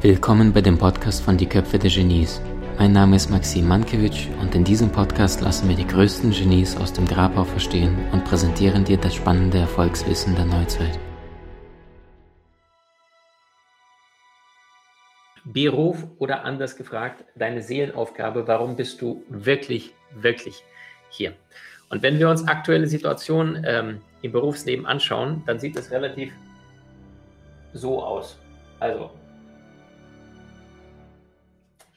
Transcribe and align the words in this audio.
Willkommen 0.00 0.54
bei 0.54 0.62
dem 0.62 0.78
Podcast 0.78 1.22
von 1.22 1.36
Die 1.36 1.46
Köpfe 1.46 1.78
der 1.78 1.90
Genies. 1.90 2.40
Mein 2.78 2.92
Name 2.92 3.16
ist 3.16 3.28
Maxim 3.28 3.68
Mankewitsch 3.68 4.28
und 4.40 4.54
in 4.54 4.64
diesem 4.64 4.90
Podcast 4.90 5.42
lassen 5.42 5.68
wir 5.68 5.76
die 5.76 5.86
größten 5.86 6.30
Genies 6.30 6.78
aus 6.78 6.94
dem 6.94 7.06
Grabau 7.06 7.44
verstehen 7.44 7.94
und 8.12 8.24
präsentieren 8.24 8.84
dir 8.84 8.96
das 8.96 9.14
spannende 9.14 9.58
Erfolgswissen 9.58 10.34
der 10.34 10.46
Neuzeit. 10.46 10.98
Beruf 15.44 16.06
oder 16.18 16.46
anders 16.46 16.78
gefragt, 16.78 17.26
deine 17.34 17.60
Seelenaufgabe, 17.60 18.48
warum 18.48 18.76
bist 18.76 19.02
du 19.02 19.22
wirklich, 19.28 19.92
wirklich 20.14 20.64
hier? 21.10 21.34
Und 21.92 22.02
wenn 22.02 22.18
wir 22.18 22.30
uns 22.30 22.48
aktuelle 22.48 22.86
Situationen 22.86 23.64
ähm, 23.66 24.00
im 24.22 24.32
Berufsleben 24.32 24.86
anschauen, 24.86 25.42
dann 25.44 25.60
sieht 25.60 25.76
es 25.76 25.90
relativ 25.90 26.32
so 27.74 28.02
aus. 28.02 28.38
Also, 28.80 29.10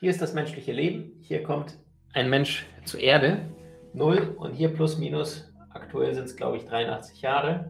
hier 0.02 0.09
ist 0.09 0.22
das 0.22 0.34
menschliche 0.34 0.73
Leben. 0.73 1.13
Hier 1.22 1.44
kommt 1.44 1.77
ein 2.12 2.30
Mensch 2.30 2.66
zur 2.84 3.00
Erde. 3.00 3.45
Null 3.94 4.36
und 4.38 4.52
hier 4.52 4.67
plus 4.67 4.98
minus. 4.98 5.50
Aktuell 5.70 6.14
sind 6.14 6.25
es, 6.25 6.36
glaube 6.36 6.58
ich, 6.58 6.66
83 6.66 7.22
Jahre. 7.22 7.70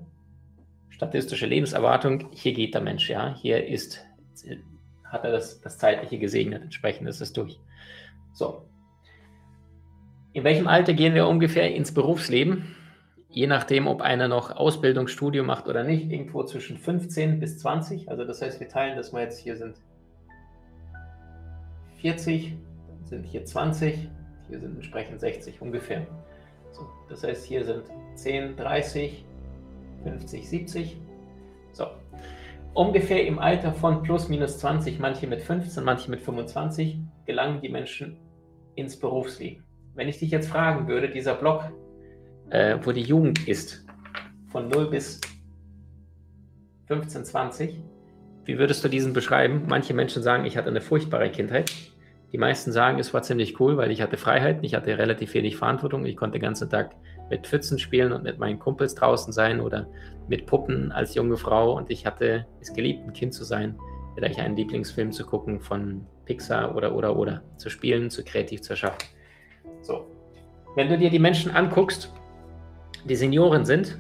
Statistische 0.90 1.46
Lebenserwartung. 1.46 2.32
Hier 2.32 2.54
geht 2.54 2.74
der 2.74 2.82
Mensch, 2.82 3.08
ja. 3.08 3.36
Hier 3.36 3.68
ist, 3.68 4.04
hat 5.04 5.24
er 5.24 5.32
das, 5.32 5.62
das 5.62 5.78
Zeitliche 5.78 6.18
gesegnet. 6.18 6.64
Entsprechend 6.64 7.08
ist 7.08 7.22
es 7.22 7.34
durch. 7.34 7.60
So. 8.34 8.66
In 10.36 10.44
welchem 10.44 10.68
Alter 10.68 10.94
gehen 10.94 11.14
wir 11.14 11.30
ungefähr 11.30 11.74
ins 11.74 11.94
Berufsleben? 11.94 12.76
Je 13.30 13.48
nachdem, 13.48 13.88
ob 13.88 14.02
einer 14.02 14.28
noch 14.28 14.54
Ausbildung, 14.54 15.08
Studium 15.08 15.46
macht 15.46 15.66
oder 15.70 15.86
nicht, 15.86 16.12
irgendwo 16.12 16.44
zwischen 16.44 16.78
15 16.78 17.40
bis 17.40 17.58
20. 17.60 18.10
Also 18.10 18.26
das 18.26 18.42
heißt, 18.42 18.60
wir 18.60 18.68
teilen 18.68 18.98
das 18.98 19.14
mal 19.14 19.24
jetzt 19.24 19.40
hier 19.40 19.56
sind 19.56 19.78
40, 22.02 22.54
dann 22.90 23.06
sind 23.06 23.24
hier 23.24 23.46
20, 23.46 24.10
hier 24.50 24.60
sind 24.60 24.76
entsprechend 24.76 25.22
60 25.22 25.62
ungefähr. 25.62 26.06
So, 26.74 26.86
das 27.08 27.24
heißt, 27.24 27.46
hier 27.46 27.64
sind 27.64 27.84
10, 28.16 28.58
30, 28.58 29.24
50, 30.04 30.50
70. 30.50 30.98
So, 31.72 31.86
ungefähr 32.74 33.26
im 33.26 33.40
Alter 33.40 33.72
von 33.72 34.04
plus 34.04 34.28
minus 34.28 34.60
20, 34.60 35.00
manche 35.00 35.28
mit 35.28 35.42
15, 35.42 35.82
manche 35.82 36.12
mit 36.12 36.20
25, 36.20 36.98
gelangen 37.26 37.62
die 37.62 37.70
Menschen 37.70 38.18
ins 38.76 39.00
Berufsleben. 39.00 39.64
Wenn 39.96 40.10
ich 40.10 40.20
dich 40.20 40.30
jetzt 40.30 40.50
fragen 40.50 40.90
würde, 40.90 41.10
dieser 41.10 41.36
Block, 41.36 41.64
äh, 42.50 42.78
wo 42.84 42.92
die 42.92 43.02
Jugend 43.02 43.48
ist, 43.48 43.86
von 44.52 44.68
0 44.68 44.90
bis 44.90 45.22
15, 46.88 47.24
20, 47.24 47.82
wie 48.44 48.60
würdest 48.60 48.84
du 48.84 48.90
diesen 48.90 49.14
beschreiben? 49.14 49.64
Manche 49.68 49.94
Menschen 49.94 50.22
sagen, 50.22 50.46
ich 50.46 50.58
hatte 50.58 50.70
eine 50.70 50.82
furchtbare 50.82 51.32
Kindheit. 51.32 51.72
Die 52.34 52.38
meisten 52.38 52.74
sagen, 52.74 53.00
es 53.00 53.14
war 53.14 53.22
ziemlich 53.24 53.60
cool, 53.60 53.78
weil 53.78 53.90
ich 53.90 54.02
hatte 54.02 54.18
Freiheit, 54.18 54.60
ich 54.64 54.76
hatte 54.76 54.98
relativ 54.98 55.34
wenig 55.34 55.56
Verantwortung. 55.56 56.06
Ich 56.06 56.18
konnte 56.18 56.38
den 56.38 56.44
ganzen 56.44 56.70
Tag 56.70 56.94
mit 57.30 57.48
Pfützen 57.48 57.80
spielen 57.80 58.12
und 58.12 58.24
mit 58.24 58.38
meinen 58.38 58.60
Kumpels 58.60 58.96
draußen 58.96 59.32
sein 59.32 59.62
oder 59.62 59.88
mit 60.28 60.46
Puppen 60.46 60.92
als 60.92 61.16
junge 61.16 61.38
Frau. 61.38 61.76
Und 61.76 61.90
ich 61.90 62.06
hatte 62.06 62.46
es 62.60 62.74
geliebt, 62.74 63.08
ein 63.08 63.14
Kind 63.14 63.34
zu 63.34 63.46
sein, 63.46 63.80
vielleicht 64.16 64.40
einen 64.40 64.58
Lieblingsfilm 64.58 65.14
zu 65.14 65.26
gucken 65.26 65.62
von 65.62 66.06
Pixar 66.26 66.76
oder, 66.76 66.94
oder, 66.94 67.16
oder, 67.16 67.42
zu 67.56 67.70
spielen, 67.70 68.10
zu 68.10 68.24
kreativ 68.26 68.62
zu 68.62 68.74
erschaffen. 68.74 69.15
So. 69.82 70.06
Wenn 70.76 70.90
du 70.90 70.98
dir 70.98 71.10
die 71.10 71.20
Menschen 71.20 71.52
anguckst, 71.52 72.12
die 73.08 73.16
Senioren 73.16 73.66
sind, 73.66 73.98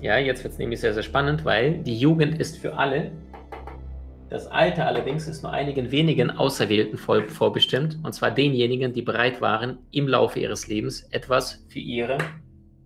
ja, 0.00 0.18
jetzt 0.18 0.44
wird 0.44 0.52
es 0.52 0.58
nämlich 0.58 0.80
sehr, 0.80 0.94
sehr 0.94 1.02
spannend, 1.02 1.44
weil 1.44 1.78
die 1.78 1.98
Jugend 1.98 2.38
ist 2.38 2.58
für 2.58 2.76
alle 2.76 3.12
das 4.28 4.48
Alter 4.48 4.86
allerdings 4.86 5.28
ist 5.28 5.42
nur 5.42 5.52
einigen 5.52 5.92
wenigen 5.92 6.30
Auserwählten 6.30 6.98
vorbestimmt, 6.98 7.98
und 8.02 8.12
zwar 8.12 8.32
denjenigen, 8.32 8.92
die 8.92 9.02
bereit 9.02 9.40
waren, 9.40 9.78
im 9.92 10.08
Laufe 10.08 10.40
ihres 10.40 10.66
Lebens 10.66 11.02
etwas 11.12 11.64
für 11.68 11.78
ihre 11.78 12.18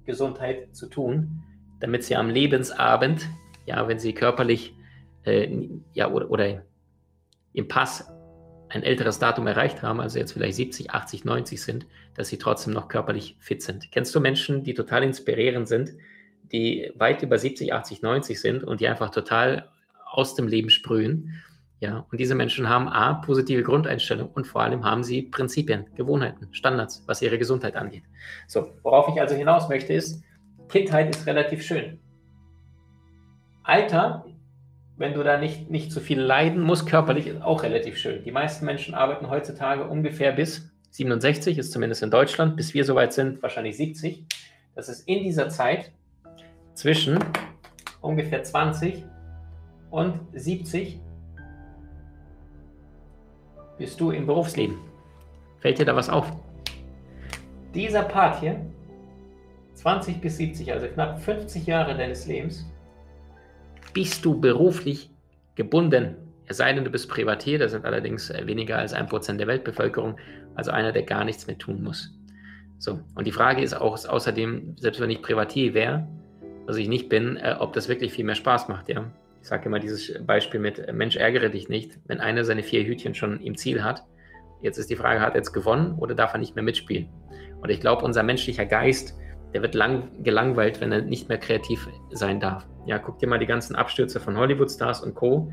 Gesundheit 0.05 0.75
zu 0.77 0.87
tun, 0.87 1.43
damit 1.81 2.05
sie 2.05 2.15
am 2.15 2.29
Lebensabend, 2.29 3.27
ja, 3.65 3.89
wenn 3.89 3.99
sie 3.99 4.13
körperlich 4.13 4.75
äh, 5.25 5.69
ja, 5.95 6.11
oder, 6.11 6.31
oder 6.31 6.63
im 7.55 7.69
Pass 7.69 8.13
ein 8.71 8.83
älteres 8.83 9.19
Datum 9.19 9.47
erreicht 9.47 9.83
haben, 9.83 10.01
also 10.01 10.19
jetzt 10.19 10.33
vielleicht 10.33 10.55
70, 10.55 10.93
80, 10.93 11.25
90 11.25 11.61
sind, 11.61 11.87
dass 12.15 12.29
sie 12.29 12.39
trotzdem 12.39 12.73
noch 12.73 12.89
körperlich 12.89 13.37
fit 13.41 13.63
sind. 13.63 13.91
Kennst 13.91 14.15
du 14.15 14.21
Menschen, 14.21 14.63
die 14.63 14.75
total 14.75 15.03
inspirierend 15.03 15.69
sind, 15.69 15.91
die 16.53 16.93
weit 16.97 17.23
über 17.23 17.39
70, 17.39 17.73
80, 17.73 18.03
90 18.03 18.41
sind 18.41 18.65
und 18.65 18.81
die 18.81 18.89
einfach 18.89 19.11
total 19.11 19.69
aus 20.07 20.35
dem 20.35 20.49
Leben 20.49 20.71
sprühen. 20.71 21.43
Ja, 21.81 22.05
und 22.11 22.21
diese 22.21 22.35
Menschen 22.35 22.69
haben 22.69 22.89
A, 22.89 23.15
positive 23.15 23.63
Grundeinstellung 23.63 24.29
und 24.29 24.47
vor 24.47 24.63
allem 24.63 24.85
haben 24.85 25.03
sie 25.03 25.23
Prinzipien, 25.23 25.87
Gewohnheiten, 25.95 26.49
Standards, 26.53 27.03
was 27.07 27.23
ihre 27.23 27.39
Gesundheit 27.39 27.75
angeht. 27.75 28.05
So, 28.47 28.73
worauf 28.83 29.09
ich 29.09 29.21
also 29.21 29.35
hinaus 29.35 29.69
möchte, 29.69 29.95
ist, 29.95 30.23
Kindheit 30.69 31.15
ist 31.15 31.27
relativ 31.27 31.63
schön. 31.63 31.99
Alter, 33.63 34.27
wenn 35.01 35.15
du 35.15 35.23
da 35.23 35.39
nicht, 35.39 35.71
nicht 35.71 35.91
zu 35.91 35.99
viel 35.99 36.21
leiden 36.21 36.61
musst, 36.61 36.87
körperlich, 36.87 37.27
ist 37.27 37.41
auch 37.41 37.63
relativ 37.63 37.97
schön. 37.97 38.23
Die 38.23 38.33
meisten 38.33 38.67
Menschen 38.67 38.95
arbeiten 38.95 39.31
heutzutage 39.31 39.85
ungefähr 39.85 40.31
bis 40.31 40.71
67, 40.91 41.57
ist 41.57 41.73
zumindest 41.73 42.03
in 42.03 42.11
Deutschland, 42.11 42.55
bis 42.55 42.75
wir 42.75 42.85
soweit 42.85 43.15
sind, 43.15 43.43
wahrscheinlich 43.43 43.79
70. 43.79 44.27
Das 44.75 44.91
ist 44.91 45.09
in 45.09 45.23
dieser 45.25 45.49
Zeit 45.49 45.91
zwischen 46.75 47.19
ungefähr 48.03 48.43
20 48.43 49.07
und 49.91 50.21
70 50.35 51.01
bist 53.79 53.99
du 53.99 54.11
im 54.11 54.27
Berufsleben. 54.27 54.77
Fällt 55.61 55.79
dir 55.79 55.87
da 55.87 55.97
was 55.97 56.11
auf? 56.11 56.31
Dieser 57.75 58.03
Part 58.03 58.41
hier, 58.41 58.61
20 59.77 60.21
bis 60.21 60.37
70, 60.37 60.71
also 60.71 60.89
knapp 60.89 61.23
50 61.23 61.67
Jahre 61.67 61.97
deines 61.97 62.27
Lebens, 62.27 62.67
bist 63.93 64.25
du 64.25 64.41
beruflich 64.41 65.11
gebunden. 65.55 66.17
Es 66.47 66.57
sei 66.57 66.73
denn, 66.73 66.85
du 66.85 66.91
bist 66.91 67.09
Privatier, 67.09 67.59
das 67.59 67.73
sind 67.73 67.85
allerdings 67.85 68.31
äh, 68.31 68.47
weniger 68.47 68.79
als 68.79 68.93
ein 68.93 69.07
Prozent 69.07 69.41
der 69.41 69.47
Weltbevölkerung, 69.47 70.17
also 70.55 70.71
einer, 70.71 70.93
der 70.93 71.03
gar 71.03 71.25
nichts 71.25 71.47
mehr 71.47 71.59
tun 71.59 71.83
muss. 71.83 72.13
So, 72.79 73.01
und 73.15 73.27
die 73.27 73.33
Frage 73.33 73.63
ist 73.63 73.75
auch 73.75 73.93
außerdem, 74.05 74.77
selbst 74.79 75.01
wenn 75.01 75.11
ich 75.11 75.23
Privatier 75.23 75.75
wäre, 75.75 76.09
was 76.67 76.77
ich 76.77 76.89
nicht 76.89 77.09
bin, 77.09 77.37
äh, 77.37 77.57
ob 77.59 77.73
das 77.73 77.89
wirklich 77.89 78.13
viel 78.13 78.25
mehr 78.25 78.35
Spaß 78.35 78.69
macht, 78.69 78.89
ja 78.89 79.11
ich 79.41 79.49
sage 79.49 79.67
immer 79.67 79.79
dieses 79.79 80.13
Beispiel 80.25 80.61
mit 80.61 80.79
äh, 80.79 80.93
Mensch, 80.93 81.17
ärgere 81.17 81.49
dich 81.49 81.69
nicht, 81.69 81.99
wenn 82.07 82.21
einer 82.21 82.45
seine 82.45 82.63
vier 82.63 82.85
Hütchen 82.85 83.15
schon 83.15 83.41
im 83.41 83.57
Ziel 83.57 83.83
hat. 83.83 84.05
Jetzt 84.63 84.79
ist 84.79 84.91
die 84.91 84.97
Frage, 84.97 85.21
hat 85.21 85.35
er 85.35 85.39
jetzt 85.39 85.53
gewonnen 85.53 85.97
oder 85.99 86.15
darf 86.15 86.35
er 86.35 86.39
nicht 86.39 86.55
mehr 86.55 86.65
mitspielen? 86.65 87.09
Und 87.61 87.71
ich 87.71 87.81
glaube, 87.81 88.05
unser 88.05 88.23
menschlicher 88.23 88.67
Geist, 88.67 89.19
der 89.53 89.63
wird 89.63 89.75
lang 89.75 90.23
gelangweilt, 90.23 90.81
wenn 90.81 90.93
er 90.93 91.03
nicht 91.03 91.29
mehr 91.29 91.39
kreativ 91.39 91.89
sein 92.11 92.41
darf. 92.41 92.67
Ja, 92.87 92.99
guck 92.99 93.19
dir 93.19 93.27
mal 93.27 93.39
die 93.39 93.47
ganzen 93.47 93.77
Abstürze 93.77 94.21
von 94.21 94.37
Hollywood-Stars 94.37 95.03
und 95.03 95.15
Co. 95.15 95.53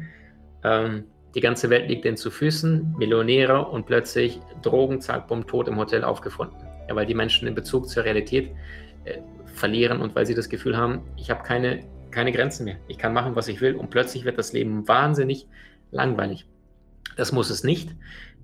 Ähm, 0.64 1.06
die 1.36 1.42
ganze 1.42 1.70
Welt 1.70 1.90
liegt 1.90 2.06
denen 2.06 2.18
zu 2.18 2.32
Füßen, 2.32 2.96
Millionäre 2.98 3.66
und 3.66 3.86
plötzlich 3.86 4.40
Drogen, 4.62 5.02
zack, 5.02 5.28
bumm, 5.28 5.46
tot 5.46 5.68
im 5.68 5.78
Hotel 5.78 6.04
aufgefunden. 6.04 6.58
Ja, 6.88 6.96
weil 6.96 7.06
die 7.06 7.16
Menschen 7.16 7.46
den 7.46 7.56
Bezug 7.56 7.90
zur 7.90 8.06
Realität 8.06 8.52
äh, 9.04 9.20
verlieren 9.46 10.02
und 10.02 10.16
weil 10.16 10.26
sie 10.26 10.36
das 10.36 10.50
Gefühl 10.50 10.78
haben, 10.78 11.02
ich 11.18 11.30
habe 11.30 11.44
keine 11.44 11.82
keine 12.12 12.32
Grenzen 12.32 12.66
mehr. 12.66 12.78
Ich 12.88 12.98
kann 12.98 13.14
machen, 13.14 13.36
was 13.36 13.48
ich 13.48 13.62
will 13.62 13.76
und 13.76 13.90
plötzlich 13.90 14.26
wird 14.26 14.38
das 14.38 14.54
Leben 14.54 14.88
wahnsinnig 14.88 15.46
langweilig. 15.92 16.48
Das 17.16 17.32
muss 17.32 17.50
es 17.50 17.64
nicht. 17.64 17.96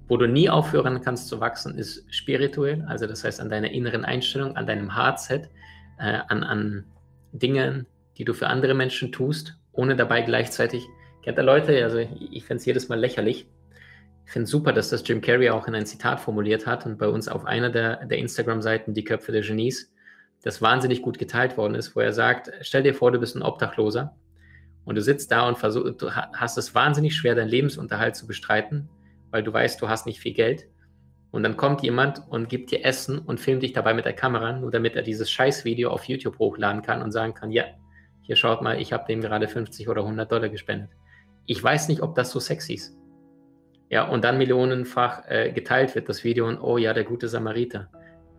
Wo 0.08 0.18
du 0.18 0.28
nie 0.28 0.50
aufhören 0.50 1.02
kannst 1.02 1.28
zu 1.28 1.40
wachsen, 1.40 1.78
ist 1.78 2.06
spirituell, 2.14 2.84
also 2.88 3.08
das 3.08 3.24
heißt 3.24 3.40
an 3.40 3.50
deiner 3.50 3.72
inneren 3.72 4.06
Einstellung, 4.06 4.56
an 4.58 4.68
deinem 4.68 4.96
Heartset, 4.96 5.50
äh, 5.98 6.20
an, 6.28 6.44
an 6.44 6.86
Dingen, 7.32 7.88
die 8.18 8.26
du 8.26 8.34
für 8.34 8.48
andere 8.48 8.74
Menschen 8.74 9.12
tust, 9.12 9.58
ohne 9.72 9.96
dabei 9.96 10.22
gleichzeitig, 10.22 10.86
kennt 11.24 11.38
ihr 11.38 11.44
Leute, 11.44 11.84
also 11.84 11.98
ich 11.98 12.44
finde 12.46 12.60
es 12.60 12.66
jedes 12.66 12.90
Mal 12.90 13.00
lächerlich. 13.00 13.48
Ich 14.26 14.32
finde 14.32 14.46
es 14.46 14.52
super, 14.52 14.72
dass 14.72 14.90
das 14.90 15.04
Jim 15.06 15.22
Carrey 15.22 15.50
auch 15.50 15.68
in 15.68 15.76
ein 15.76 15.86
Zitat 15.86 16.20
formuliert 16.20 16.66
hat 16.66 16.86
und 16.86 16.98
bei 16.98 17.08
uns 17.08 17.28
auf 17.28 17.46
einer 17.46 17.70
der, 17.70 18.06
der 18.06 18.18
Instagram-Seiten, 18.18 18.94
die 18.94 19.04
Köpfe 19.04 19.32
der 19.32 19.42
Genies, 19.42 19.92
das 20.44 20.62
wahnsinnig 20.62 21.02
gut 21.02 21.18
geteilt 21.18 21.58
worden 21.58 21.76
ist, 21.76 21.96
wo 21.96 22.02
er 22.02 22.14
sagt, 22.14 22.52
stell 22.62 22.84
dir 22.84 22.94
vor, 22.94 23.12
du 23.12 23.20
bist 23.20 23.36
ein 23.36 23.42
Obdachloser 23.42 24.16
und 24.86 24.96
du 24.96 25.02
sitzt 25.02 25.32
da 25.32 25.48
und 25.48 25.58
versuch, 25.58 25.90
du 25.98 26.12
hast 26.12 26.58
es 26.58 26.76
wahnsinnig 26.76 27.16
schwer, 27.16 27.36
deinen 27.36 27.50
Lebensunterhalt 27.50 28.16
zu 28.16 28.28
bestreiten, 28.28 28.90
weil 29.34 29.44
du 29.44 29.52
weißt, 29.52 29.82
du 29.82 29.90
hast 29.90 30.06
nicht 30.06 30.20
viel 30.20 30.34
Geld. 30.34 30.70
Und 31.32 31.44
dann 31.44 31.58
kommt 31.58 31.82
jemand 31.82 32.22
und 32.30 32.48
gibt 32.48 32.72
dir 32.72 32.86
Essen 32.86 33.20
und 33.20 33.40
filmt 33.40 33.64
dich 33.64 33.74
dabei 33.74 33.94
mit 33.94 34.06
der 34.06 34.14
Kamera, 34.14 34.54
nur 34.54 34.72
damit 34.72 34.96
er 34.96 35.02
dieses 35.02 35.30
Scheißvideo 35.32 35.90
auf 35.90 36.06
YouTube 36.06 36.38
hochladen 36.40 36.84
kann 36.84 37.02
und 37.02 37.12
sagen 37.12 37.34
kann, 37.34 37.52
ja, 37.52 37.66
hier 38.22 38.36
schaut 38.36 38.62
mal, 38.62 38.80
ich 38.80 38.94
habe 38.94 39.06
dem 39.08 39.20
gerade 39.20 39.48
50 39.48 39.90
oder 39.90 40.04
100 40.04 40.32
Dollar 40.32 40.50
gespendet. 40.50 40.92
Ich 41.46 41.62
weiß 41.62 41.90
nicht, 41.90 42.02
ob 42.02 42.16
das 42.16 42.32
so 42.32 42.40
sexy 42.40 42.76
ist. 42.76 42.96
Ja, 43.90 44.08
und 44.08 44.24
dann 44.24 44.38
millionenfach 44.38 45.24
äh, 45.28 45.52
geteilt 45.52 45.94
wird 45.96 46.08
das 46.08 46.24
Video 46.24 46.48
und 46.48 46.60
oh 46.60 46.78
ja, 46.78 46.94
der 46.94 47.04
gute 47.04 47.28
Samariter 47.28 47.90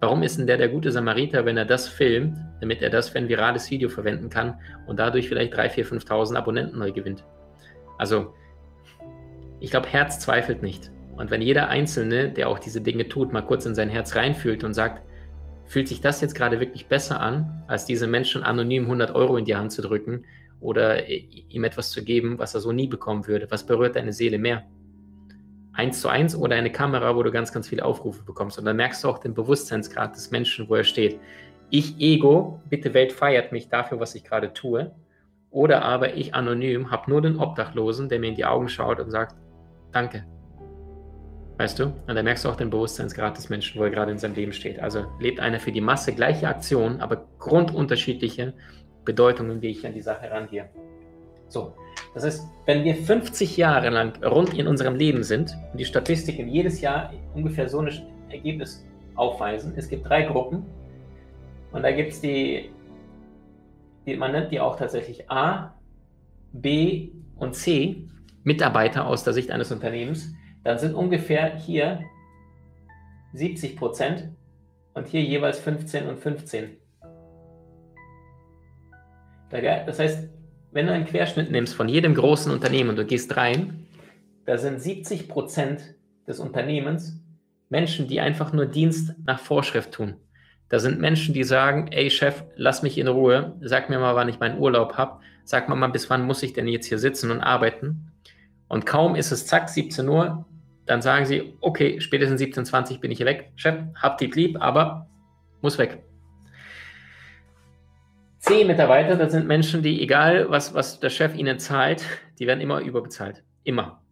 Warum 0.04 0.22
ist 0.22 0.38
denn 0.38 0.46
der 0.46 0.58
der 0.58 0.68
gute 0.68 0.92
Samariter, 0.92 1.46
wenn 1.46 1.56
er 1.56 1.64
das 1.64 1.88
filmt, 1.88 2.36
damit 2.60 2.82
er 2.82 2.90
das 2.90 3.08
für 3.08 3.16
ein 3.16 3.28
virales 3.30 3.70
Video 3.70 3.88
verwenden 3.88 4.28
kann 4.28 4.60
und 4.86 4.98
dadurch 4.98 5.30
vielleicht 5.30 5.54
3.000, 5.54 5.86
4.000, 5.86 6.06
5.000 6.06 6.36
Abonnenten 6.36 6.78
neu 6.78 6.92
gewinnt? 6.92 7.24
Also, 7.96 8.34
ich 9.64 9.70
glaube, 9.70 9.88
Herz 9.88 10.20
zweifelt 10.20 10.62
nicht. 10.62 10.90
Und 11.16 11.30
wenn 11.30 11.40
jeder 11.40 11.68
Einzelne, 11.68 12.28
der 12.28 12.50
auch 12.50 12.58
diese 12.58 12.82
Dinge 12.82 13.08
tut, 13.08 13.32
mal 13.32 13.40
kurz 13.40 13.64
in 13.64 13.74
sein 13.74 13.88
Herz 13.88 14.14
reinfühlt 14.14 14.62
und 14.62 14.74
sagt, 14.74 15.02
fühlt 15.64 15.88
sich 15.88 16.02
das 16.02 16.20
jetzt 16.20 16.34
gerade 16.34 16.60
wirklich 16.60 16.86
besser 16.86 17.18
an, 17.18 17.64
als 17.66 17.86
diese 17.86 18.06
Menschen 18.06 18.42
anonym 18.42 18.84
100 18.84 19.14
Euro 19.14 19.38
in 19.38 19.46
die 19.46 19.56
Hand 19.56 19.72
zu 19.72 19.80
drücken 19.80 20.26
oder 20.60 21.08
ihm 21.08 21.64
etwas 21.64 21.90
zu 21.90 22.04
geben, 22.04 22.38
was 22.38 22.54
er 22.54 22.60
so 22.60 22.72
nie 22.72 22.86
bekommen 22.86 23.26
würde? 23.26 23.50
Was 23.50 23.64
berührt 23.64 23.96
deine 23.96 24.12
Seele 24.12 24.38
mehr? 24.38 24.64
Eins 25.72 26.02
zu 26.02 26.08
eins 26.08 26.36
oder 26.36 26.56
eine 26.56 26.70
Kamera, 26.70 27.16
wo 27.16 27.22
du 27.22 27.30
ganz, 27.30 27.50
ganz 27.50 27.66
viele 27.66 27.86
Aufrufe 27.86 28.22
bekommst. 28.22 28.58
Und 28.58 28.66
dann 28.66 28.76
merkst 28.76 29.02
du 29.02 29.08
auch 29.08 29.18
den 29.18 29.32
Bewusstseinsgrad 29.32 30.14
des 30.14 30.30
Menschen, 30.30 30.68
wo 30.68 30.74
er 30.74 30.84
steht. 30.84 31.18
Ich, 31.70 31.98
Ego, 31.98 32.60
bitte 32.68 32.92
Welt 32.92 33.12
feiert 33.12 33.50
mich 33.50 33.70
dafür, 33.70 33.98
was 33.98 34.14
ich 34.14 34.24
gerade 34.24 34.52
tue. 34.52 34.92
Oder 35.50 35.82
aber 35.82 36.14
ich 36.16 36.34
anonym 36.34 36.90
habe 36.90 37.10
nur 37.10 37.22
den 37.22 37.38
Obdachlosen, 37.38 38.10
der 38.10 38.18
mir 38.18 38.28
in 38.28 38.34
die 38.34 38.44
Augen 38.44 38.68
schaut 38.68 39.00
und 39.00 39.10
sagt, 39.10 39.36
danke. 39.94 40.24
Weißt 41.56 41.78
du? 41.78 41.84
Und 41.84 42.14
dann 42.14 42.24
merkst 42.24 42.44
du 42.44 42.48
auch 42.48 42.56
den 42.56 42.68
Bewusstseinsgrad 42.68 43.36
des 43.36 43.48
Menschen, 43.48 43.80
wo 43.80 43.84
er 43.84 43.90
gerade 43.90 44.10
in 44.10 44.18
seinem 44.18 44.34
Leben 44.34 44.52
steht. 44.52 44.80
Also 44.80 45.06
lebt 45.20 45.38
einer 45.38 45.60
für 45.60 45.70
die 45.70 45.80
Masse 45.80 46.12
gleiche 46.12 46.48
Aktionen, 46.48 47.00
aber 47.00 47.28
grundunterschiedliche 47.38 48.54
Bedeutungen, 49.04 49.62
wie 49.62 49.68
ich 49.68 49.86
an 49.86 49.94
die 49.94 50.02
Sache 50.02 50.30
rangehe. 50.30 50.68
So, 51.48 51.72
das 52.14 52.24
heißt, 52.24 52.48
wenn 52.66 52.82
wir 52.82 52.96
50 52.96 53.56
Jahre 53.56 53.90
lang 53.90 54.20
rund 54.24 54.54
in 54.54 54.66
unserem 54.66 54.96
Leben 54.96 55.22
sind 55.22 55.56
und 55.70 55.78
die 55.78 55.84
Statistiken 55.84 56.48
jedes 56.48 56.80
Jahr 56.80 57.12
ungefähr 57.34 57.68
so 57.68 57.80
ein 57.80 57.90
Ergebnis 58.30 58.84
aufweisen, 59.14 59.74
es 59.76 59.88
gibt 59.88 60.08
drei 60.08 60.22
Gruppen 60.22 60.64
und 61.70 61.82
da 61.82 61.92
gibt 61.92 62.12
es 62.12 62.20
die, 62.20 62.70
die, 64.06 64.16
man 64.16 64.32
nennt 64.32 64.50
die 64.50 64.58
auch 64.58 64.76
tatsächlich 64.76 65.30
A, 65.30 65.74
B 66.52 67.10
und 67.36 67.54
C, 67.54 68.08
Mitarbeiter 68.44 69.06
aus 69.06 69.24
der 69.24 69.32
Sicht 69.32 69.50
eines 69.50 69.72
Unternehmens, 69.72 70.32
dann 70.62 70.78
sind 70.78 70.94
ungefähr 70.94 71.56
hier 71.56 72.00
70 73.32 73.76
Prozent 73.76 74.30
und 74.94 75.08
hier 75.08 75.22
jeweils 75.22 75.58
15 75.58 76.06
und 76.06 76.18
15. 76.18 76.76
Das 79.50 79.98
heißt, 79.98 80.28
wenn 80.72 80.86
du 80.86 80.92
einen 80.92 81.04
Querschnitt 81.04 81.50
nimmst 81.50 81.74
von 81.74 81.88
jedem 81.88 82.14
großen 82.14 82.50
Unternehmen 82.50 82.90
und 82.90 82.96
du 82.96 83.04
gehst 83.04 83.36
rein, 83.36 83.86
da 84.46 84.58
sind 84.58 84.80
70 84.80 85.28
Prozent 85.28 85.94
des 86.26 86.40
Unternehmens 86.40 87.20
Menschen, 87.68 88.08
die 88.08 88.20
einfach 88.20 88.52
nur 88.52 88.66
Dienst 88.66 89.14
nach 89.24 89.38
Vorschrift 89.38 89.92
tun. 89.92 90.16
Da 90.68 90.78
sind 90.78 91.00
Menschen, 91.00 91.34
die 91.34 91.44
sagen, 91.44 91.88
ey 91.92 92.10
Chef, 92.10 92.42
lass 92.56 92.82
mich 92.82 92.98
in 92.98 93.06
Ruhe, 93.06 93.56
sag 93.60 93.90
mir 93.90 93.98
mal, 93.98 94.16
wann 94.16 94.28
ich 94.28 94.40
meinen 94.40 94.58
Urlaub 94.58 94.94
habe, 94.94 95.20
sag 95.44 95.68
mir 95.68 95.76
mal, 95.76 95.88
bis 95.88 96.10
wann 96.10 96.22
muss 96.22 96.42
ich 96.42 96.52
denn 96.52 96.66
jetzt 96.66 96.86
hier 96.86 96.98
sitzen 96.98 97.30
und 97.30 97.40
arbeiten. 97.40 98.10
Und 98.68 98.86
kaum 98.86 99.14
ist 99.14 99.30
es 99.30 99.46
zack, 99.46 99.68
17 99.68 100.08
Uhr, 100.08 100.46
dann 100.86 101.02
sagen 101.02 101.26
sie, 101.26 101.54
okay, 101.60 102.00
spätestens 102.00 102.40
17.20 102.40 103.00
bin 103.00 103.10
ich 103.10 103.18
hier 103.18 103.26
weg. 103.26 103.52
Chef, 103.56 103.76
habt 104.00 104.20
die 104.20 104.26
lieb, 104.26 104.60
aber 104.60 105.08
muss 105.62 105.78
weg. 105.78 106.02
C-Mitarbeiter, 108.40 109.16
das 109.16 109.32
sind 109.32 109.46
Menschen, 109.46 109.82
die, 109.82 110.02
egal 110.02 110.50
was, 110.50 110.74
was 110.74 111.00
der 111.00 111.08
Chef 111.08 111.34
ihnen 111.34 111.58
zahlt, 111.58 112.04
die 112.38 112.46
werden 112.46 112.60
immer 112.60 112.80
überbezahlt. 112.80 113.42
Immer. 113.62 114.02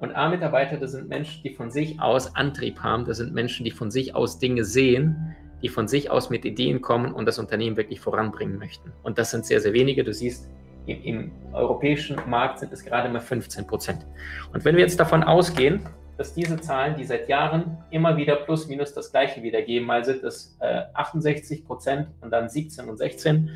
Und 0.00 0.14
A-Mitarbeiter, 0.14 0.76
das 0.76 0.92
sind 0.92 1.08
Menschen, 1.08 1.42
die 1.42 1.54
von 1.54 1.70
sich 1.70 1.98
aus 1.98 2.36
Antrieb 2.36 2.80
haben. 2.80 3.06
Das 3.06 3.16
sind 3.16 3.32
Menschen, 3.32 3.64
die 3.64 3.70
von 3.70 3.90
sich 3.90 4.14
aus 4.14 4.38
Dinge 4.38 4.64
sehen, 4.64 5.34
die 5.62 5.68
von 5.68 5.88
sich 5.88 6.10
aus 6.10 6.30
mit 6.30 6.44
Ideen 6.44 6.82
kommen 6.82 7.12
und 7.12 7.26
das 7.26 7.38
Unternehmen 7.38 7.76
wirklich 7.76 8.00
voranbringen 8.00 8.58
möchten. 8.58 8.92
Und 9.02 9.18
das 9.18 9.30
sind 9.30 9.46
sehr, 9.46 9.60
sehr 9.60 9.72
wenige. 9.72 10.04
Du 10.04 10.12
siehst, 10.12 10.48
im, 10.88 11.02
im 11.02 11.32
europäischen 11.52 12.16
Markt 12.26 12.58
sind 12.60 12.72
es 12.72 12.84
gerade 12.84 13.08
mal 13.08 13.20
15 13.20 13.66
Prozent. 13.66 14.06
Und 14.52 14.64
wenn 14.64 14.74
wir 14.76 14.82
jetzt 14.82 14.98
davon 14.98 15.22
ausgehen, 15.22 15.80
dass 16.16 16.34
diese 16.34 16.60
Zahlen, 16.60 16.96
die 16.96 17.04
seit 17.04 17.28
Jahren 17.28 17.78
immer 17.90 18.16
wieder 18.16 18.36
plus 18.36 18.66
minus 18.66 18.92
das 18.92 19.12
gleiche 19.12 19.42
wiedergeben, 19.42 19.86
mal 19.86 20.04
sind 20.04 20.24
es 20.24 20.56
äh, 20.60 20.82
68 20.94 21.64
Prozent 21.64 22.08
und 22.20 22.32
dann 22.32 22.48
17 22.48 22.88
und 22.88 22.96
16 22.96 23.50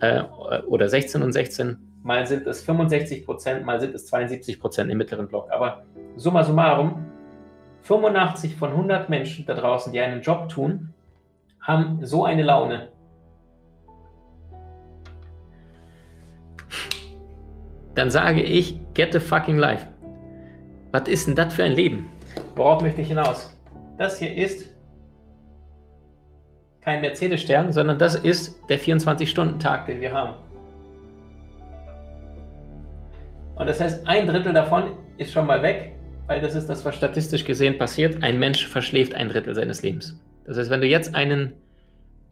äh, 0.00 0.22
oder 0.66 0.88
16 0.88 1.22
und 1.22 1.32
16, 1.32 1.78
mal 2.02 2.26
sind 2.26 2.46
es 2.48 2.62
65 2.62 3.24
Prozent, 3.24 3.64
mal 3.64 3.80
sind 3.80 3.94
es 3.94 4.06
72 4.06 4.58
Prozent 4.58 4.90
im 4.90 4.98
mittleren 4.98 5.28
Block. 5.28 5.50
Aber 5.52 5.84
summa 6.16 6.42
summarum, 6.42 7.06
85 7.82 8.56
von 8.56 8.70
100 8.70 9.08
Menschen 9.08 9.46
da 9.46 9.54
draußen, 9.54 9.92
die 9.92 10.00
einen 10.00 10.20
Job 10.20 10.48
tun, 10.48 10.92
haben 11.60 12.04
so 12.04 12.24
eine 12.24 12.42
Laune. 12.42 12.88
Dann 18.00 18.10
sage 18.10 18.40
ich, 18.40 18.80
get 18.94 19.12
the 19.12 19.20
fucking 19.20 19.58
life. 19.58 19.86
Was 20.90 21.06
ist 21.06 21.26
denn 21.26 21.34
das 21.34 21.52
für 21.52 21.64
ein 21.64 21.72
Leben? 21.72 22.08
Worauf 22.56 22.80
möchte 22.80 23.02
ich 23.02 23.08
hinaus? 23.08 23.54
Das 23.98 24.18
hier 24.18 24.34
ist 24.34 24.70
kein 26.80 27.02
Mercedes-Stern, 27.02 27.74
sondern 27.74 27.98
das 27.98 28.14
ist 28.14 28.58
der 28.70 28.80
24-Stunden-Tag, 28.80 29.84
den 29.84 30.00
wir 30.00 30.14
haben. 30.14 30.32
Und 33.56 33.66
das 33.66 33.78
heißt, 33.78 34.08
ein 34.08 34.26
Drittel 34.26 34.54
davon 34.54 34.94
ist 35.18 35.32
schon 35.32 35.46
mal 35.46 35.62
weg, 35.62 35.92
weil 36.26 36.40
das 36.40 36.54
ist 36.54 36.70
das, 36.70 36.82
was 36.86 36.96
statistisch 36.96 37.44
gesehen 37.44 37.76
passiert. 37.76 38.22
Ein 38.22 38.38
Mensch 38.38 38.66
verschläft 38.66 39.14
ein 39.14 39.28
Drittel 39.28 39.54
seines 39.54 39.82
Lebens. 39.82 40.18
Das 40.46 40.56
heißt, 40.56 40.70
wenn 40.70 40.80
du 40.80 40.86
jetzt 40.86 41.14
einen 41.14 41.52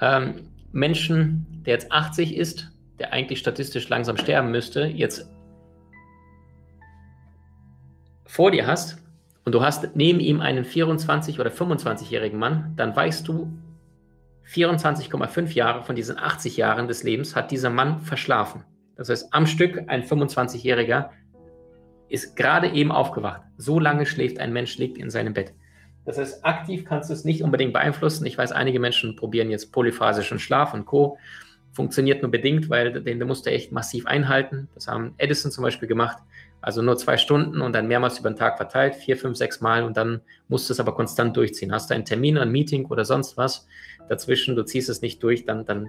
ähm, 0.00 0.48
Menschen, 0.72 1.62
der 1.66 1.74
jetzt 1.74 1.92
80 1.92 2.38
ist, 2.38 2.70
der 2.98 3.12
eigentlich 3.12 3.40
statistisch 3.40 3.90
langsam 3.90 4.16
sterben 4.16 4.50
müsste, 4.50 4.86
jetzt 4.86 5.28
vor 8.28 8.50
dir 8.50 8.66
hast 8.66 8.98
und 9.44 9.54
du 9.54 9.62
hast 9.62 9.96
neben 9.96 10.20
ihm 10.20 10.40
einen 10.40 10.64
24- 10.64 11.40
oder 11.40 11.50
25-jährigen 11.50 12.38
Mann, 12.38 12.74
dann 12.76 12.94
weißt 12.94 13.26
du, 13.26 13.50
24,5 14.46 15.54
Jahre 15.54 15.82
von 15.82 15.96
diesen 15.96 16.18
80 16.18 16.58
Jahren 16.58 16.88
des 16.88 17.02
Lebens 17.02 17.34
hat 17.34 17.50
dieser 17.50 17.70
Mann 17.70 18.00
verschlafen. 18.00 18.64
Das 18.96 19.08
heißt, 19.08 19.32
am 19.32 19.46
Stück 19.46 19.82
ein 19.86 20.02
25-Jähriger 20.02 21.08
ist 22.08 22.36
gerade 22.36 22.68
eben 22.68 22.92
aufgewacht. 22.92 23.42
So 23.56 23.80
lange 23.80 24.04
schläft 24.04 24.38
ein 24.38 24.52
Mensch, 24.52 24.76
liegt 24.76 24.98
in 24.98 25.10
seinem 25.10 25.32
Bett. 25.32 25.54
Das 26.04 26.18
heißt, 26.18 26.44
aktiv 26.44 26.84
kannst 26.84 27.08
du 27.08 27.14
es 27.14 27.24
nicht 27.24 27.42
unbedingt 27.42 27.72
beeinflussen. 27.72 28.26
Ich 28.26 28.36
weiß, 28.36 28.52
einige 28.52 28.80
Menschen 28.80 29.16
probieren 29.16 29.50
jetzt 29.50 29.72
polyphasischen 29.72 30.38
Schlaf 30.38 30.74
und 30.74 30.84
Co. 30.84 31.18
Funktioniert 31.72 32.22
nur 32.22 32.30
bedingt, 32.30 32.68
weil 32.68 32.92
den, 32.92 33.18
den 33.18 33.28
musst 33.28 33.46
du 33.46 33.50
echt 33.50 33.72
massiv 33.72 34.06
einhalten. 34.06 34.68
Das 34.74 34.88
haben 34.88 35.14
Edison 35.16 35.50
zum 35.50 35.64
Beispiel 35.64 35.88
gemacht. 35.88 36.18
Also 36.60 36.82
nur 36.82 36.96
zwei 36.96 37.16
Stunden 37.16 37.60
und 37.60 37.72
dann 37.72 37.86
mehrmals 37.86 38.18
über 38.18 38.30
den 38.30 38.36
Tag 38.36 38.56
verteilt, 38.56 38.96
vier, 38.96 39.16
fünf, 39.16 39.36
sechs 39.36 39.60
Mal 39.60 39.84
und 39.84 39.96
dann 39.96 40.20
musst 40.48 40.68
du 40.68 40.72
es 40.72 40.80
aber 40.80 40.94
konstant 40.94 41.36
durchziehen. 41.36 41.72
Hast 41.72 41.90
du 41.90 41.94
einen 41.94 42.04
Termin, 42.04 42.36
ein 42.36 42.50
Meeting 42.50 42.86
oder 42.86 43.04
sonst 43.04 43.36
was 43.36 43.66
dazwischen, 44.08 44.56
du 44.56 44.64
ziehst 44.64 44.88
es 44.88 45.00
nicht 45.00 45.22
durch, 45.22 45.44
dann, 45.44 45.64
dann 45.64 45.86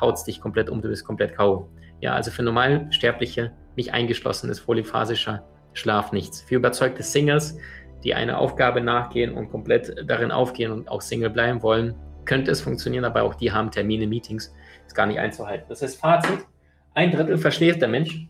haut 0.00 0.14
es 0.14 0.24
dich 0.24 0.40
komplett 0.40 0.70
um, 0.70 0.80
du 0.82 0.88
bist 0.88 1.04
komplett 1.04 1.36
K.O. 1.36 1.68
Ja, 2.00 2.14
also 2.14 2.30
für 2.30 2.42
Normalsterbliche, 2.42 3.52
nicht 3.76 3.92
eingeschlossen 3.92 4.50
ist 4.50 4.60
polyphasischer 4.60 5.44
Schlaf 5.72 6.12
nichts. 6.12 6.42
Für 6.42 6.56
überzeugte 6.56 7.02
Singles, 7.02 7.58
die 8.04 8.14
einer 8.14 8.38
Aufgabe 8.38 8.80
nachgehen 8.80 9.34
und 9.34 9.50
komplett 9.50 9.96
darin 10.06 10.30
aufgehen 10.30 10.70
und 10.70 10.88
auch 10.88 11.00
Single 11.00 11.30
bleiben 11.30 11.62
wollen, 11.62 11.94
könnte 12.24 12.50
es 12.50 12.60
funktionieren, 12.60 13.04
aber 13.04 13.22
auch 13.22 13.34
die 13.34 13.50
haben 13.50 13.70
Termine, 13.70 14.06
Meetings, 14.06 14.54
ist 14.86 14.94
gar 14.94 15.06
nicht 15.06 15.18
einzuhalten. 15.18 15.66
Das 15.68 15.82
ist 15.82 15.96
Fazit, 15.96 16.46
ein 16.94 17.10
Drittel 17.10 17.38
verschläft 17.38 17.80
der 17.80 17.88
Mensch, 17.88 18.28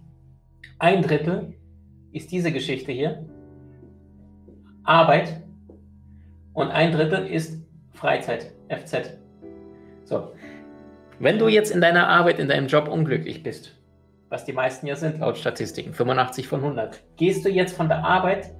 ein 0.79 1.03
Drittel 1.03 1.55
ist 2.15 2.31
diese 2.31 2.53
Geschichte 2.53 2.93
hier. 2.93 3.27
Arbeit 4.85 5.43
und 6.53 6.71
ein 6.71 6.93
Drittel 6.93 7.27
ist 7.27 7.61
Freizeit, 7.93 8.53
FZ. 8.69 9.19
So, 10.05 10.33
wenn 11.19 11.39
du 11.39 11.49
jetzt 11.49 11.73
in 11.73 11.81
deiner 11.81 12.09
Arbeit, 12.09 12.39
in 12.39 12.49
deinem 12.49 12.69
Job 12.69 12.89
unglücklich 12.89 13.43
bist, 13.43 13.75
was 14.29 14.45
die 14.45 14.53
meisten 14.53 14.87
ja 14.87 14.95
sind 14.95 15.19
laut 15.19 15.37
Statistiken, 15.37 15.93
85 15.93 16.47
von 16.47 16.61
100, 16.61 17.03
gehst 17.17 17.45
du 17.45 17.51
jetzt 17.51 17.77
von 17.77 17.89
der 17.89 18.05
Arbeit 18.05 18.55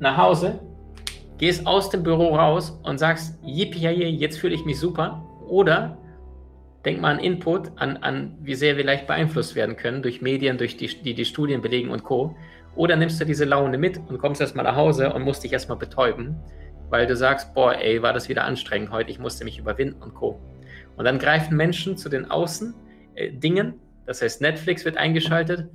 nach 0.00 0.16
Hause, 0.16 0.60
gehst 1.36 1.66
aus 1.66 1.90
dem 1.90 2.02
Büro 2.02 2.34
raus 2.36 2.80
und 2.84 2.98
sagst, 2.98 3.38
yippie, 3.44 3.88
jetzt 3.88 4.38
fühle 4.38 4.54
ich 4.54 4.64
mich 4.64 4.80
super, 4.80 5.22
oder 5.46 5.98
Denk 6.84 7.00
mal 7.00 7.14
an 7.14 7.18
Input, 7.18 7.72
an, 7.76 7.96
an 7.98 8.38
wie 8.40 8.54
sehr 8.54 8.76
wir 8.76 8.84
leicht 8.84 9.06
beeinflusst 9.06 9.54
werden 9.54 9.76
können 9.76 10.02
durch 10.02 10.22
Medien, 10.22 10.58
durch 10.58 10.76
die, 10.76 10.86
die 10.86 11.14
die 11.14 11.24
Studien 11.24 11.60
belegen 11.60 11.90
und 11.90 12.04
Co. 12.04 12.36
Oder 12.76 12.96
nimmst 12.96 13.20
du 13.20 13.24
diese 13.24 13.44
Laune 13.44 13.78
mit 13.78 13.98
und 13.98 14.18
kommst 14.18 14.40
erstmal 14.40 14.64
nach 14.64 14.76
Hause 14.76 15.12
und 15.12 15.22
musst 15.22 15.42
dich 15.42 15.52
erstmal 15.52 15.78
betäuben, 15.78 16.36
weil 16.88 17.06
du 17.06 17.16
sagst, 17.16 17.52
boah, 17.54 17.74
ey, 17.74 18.02
war 18.02 18.12
das 18.12 18.28
wieder 18.28 18.44
anstrengend 18.44 18.90
heute, 18.90 19.10
ich 19.10 19.18
musste 19.18 19.44
mich 19.44 19.58
überwinden 19.58 20.00
und 20.00 20.14
Co. 20.14 20.40
Und 20.96 21.04
dann 21.04 21.18
greifen 21.18 21.56
Menschen 21.56 21.96
zu 21.96 22.08
den 22.08 22.30
Außen-Dingen, 22.30 23.66
äh, 23.68 23.72
das 24.06 24.22
heißt, 24.22 24.40
Netflix 24.40 24.84
wird 24.84 24.96
eingeschaltet, 24.96 25.68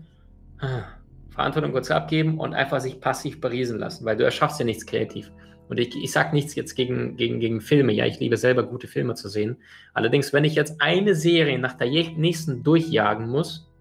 Verantwortung 1.29 1.71
kurz 1.71 1.91
abgeben 1.91 2.39
und 2.39 2.53
einfach 2.53 2.79
sich 2.79 3.01
passiv 3.01 3.41
beriesen 3.41 3.79
lassen, 3.79 4.05
weil 4.05 4.15
du 4.15 4.23
erschaffst 4.23 4.59
ja 4.59 4.65
nichts 4.65 4.85
kreativ. 4.85 5.31
Und 5.73 5.79
ich, 5.79 5.95
ich 5.95 6.11
sage 6.11 6.35
nichts 6.35 6.53
jetzt 6.53 6.75
gegen, 6.75 7.17
gegen, 7.17 7.39
gegen 7.39 7.59
Filme. 7.59 7.93
Ja, 7.93 8.05
ich 8.05 8.19
liebe 8.19 8.37
selber 8.37 8.61
gute 8.61 8.85
Filme 8.85 9.15
zu 9.15 9.27
sehen. 9.27 9.57
Allerdings, 9.95 10.31
wenn 10.31 10.43
ich 10.43 10.53
jetzt 10.53 10.79
eine 10.79 11.15
Serie 11.15 11.57
nach 11.57 11.73
der 11.73 11.87
nächsten 11.87 12.61
durchjagen 12.61 13.27
muss, 13.27 13.71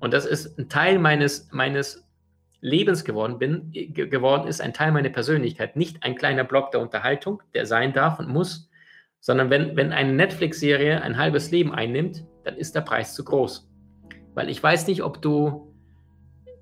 und 0.00 0.14
das 0.14 0.24
ist 0.24 0.58
ein 0.58 0.70
Teil 0.70 0.98
meines, 0.98 1.50
meines 1.52 2.08
Lebens 2.62 3.04
geworden 3.04 3.38
bin, 3.38 3.70
geworden 3.92 4.48
ist, 4.48 4.62
ein 4.62 4.72
Teil 4.72 4.90
meiner 4.90 5.10
Persönlichkeit, 5.10 5.76
nicht 5.76 6.02
ein 6.02 6.14
kleiner 6.14 6.44
Block 6.44 6.70
der 6.70 6.80
Unterhaltung, 6.80 7.42
der 7.52 7.66
sein 7.66 7.92
darf 7.92 8.18
und 8.18 8.30
muss, 8.30 8.70
sondern 9.20 9.50
wenn, 9.50 9.76
wenn 9.76 9.92
eine 9.92 10.14
Netflix-Serie 10.14 11.02
ein 11.02 11.18
halbes 11.18 11.50
Leben 11.50 11.74
einnimmt, 11.74 12.24
dann 12.44 12.56
ist 12.56 12.74
der 12.74 12.80
Preis 12.80 13.12
zu 13.12 13.22
groß. 13.22 13.68
Weil 14.32 14.48
ich 14.48 14.62
weiß 14.62 14.86
nicht, 14.86 15.02
ob 15.02 15.20
du 15.20 15.74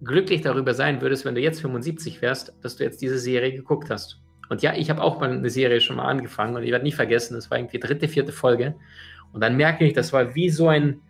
glücklich 0.02 0.40
darüber 0.40 0.74
sein 0.74 1.00
würdest, 1.00 1.24
wenn 1.24 1.36
du 1.36 1.40
jetzt 1.40 1.60
75 1.60 2.20
wärst, 2.20 2.52
dass 2.62 2.74
du 2.74 2.82
jetzt 2.82 3.00
diese 3.00 3.20
Serie 3.20 3.52
geguckt 3.52 3.90
hast. 3.90 4.25
Und 4.48 4.62
ja, 4.62 4.74
ich 4.74 4.90
habe 4.90 5.02
auch 5.02 5.20
mal 5.20 5.30
eine 5.30 5.50
Serie 5.50 5.80
schon 5.80 5.96
mal 5.96 6.06
angefangen 6.06 6.56
und 6.56 6.62
ich 6.62 6.70
werde 6.70 6.84
nie 6.84 6.92
vergessen, 6.92 7.34
das 7.34 7.50
war 7.50 7.58
irgendwie 7.58 7.80
dritte, 7.80 8.08
vierte 8.08 8.32
Folge. 8.32 8.74
Und 9.32 9.40
dann 9.40 9.56
merke 9.56 9.84
ich, 9.84 9.92
das 9.92 10.12
war 10.12 10.34
wie 10.34 10.50
so 10.50 10.68
ein, 10.68 11.00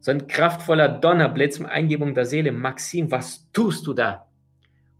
so 0.00 0.10
ein 0.10 0.26
kraftvoller 0.26 0.88
Donnerblitz 0.88 1.58
mit 1.58 1.70
Eingebung 1.70 2.14
der 2.14 2.24
Seele. 2.24 2.52
Maxim, 2.52 3.10
was 3.10 3.50
tust 3.52 3.86
du 3.86 3.92
da? 3.92 4.26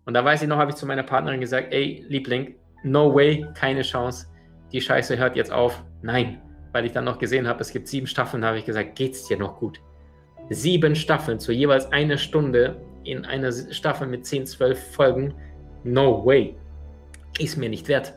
Und 0.05 0.15
da 0.15 0.25
weiß 0.25 0.43
ich 0.43 0.49
noch, 0.49 0.59
habe 0.59 0.71
ich 0.71 0.77
zu 0.77 0.87
meiner 0.87 1.03
Partnerin 1.03 1.41
gesagt, 1.41 1.73
ey, 1.73 2.05
Liebling, 2.09 2.57
no 2.83 3.15
way, 3.15 3.47
keine 3.55 3.83
Chance. 3.83 4.27
Die 4.73 4.81
Scheiße 4.81 5.17
hört 5.17 5.37
jetzt 5.37 5.53
auf. 5.53 5.83
Nein, 6.03 6.43
weil 6.73 6.85
ich 6.85 6.93
dann 6.93 7.05
noch 7.05 7.19
gesehen 7.19 7.49
habe, 7.49 7.61
es 7.61 7.73
gibt 7.73 7.89
sieben 7.89 8.07
Staffeln, 8.07 8.45
habe 8.45 8.59
ich 8.59 8.67
gesagt, 8.67 8.97
geht's 8.97 9.27
dir 9.27 9.39
noch 9.39 9.59
gut? 9.59 9.81
Sieben 10.51 10.95
Staffeln 10.95 11.39
zu 11.39 11.53
jeweils 11.53 11.91
einer 11.91 12.19
Stunde 12.19 12.77
in 13.05 13.25
einer 13.25 13.51
Staffel 13.53 14.07
mit 14.07 14.27
10, 14.27 14.47
12 14.47 14.95
Folgen. 14.95 15.35
No 15.85 16.25
way 16.25 16.57
ist 17.39 17.57
mir 17.57 17.69
nicht 17.69 17.89
wert. 17.89 18.15